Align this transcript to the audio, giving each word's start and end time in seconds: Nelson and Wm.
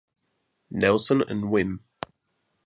Nelson 0.71 1.21
and 1.21 1.51
Wm. 1.51 1.81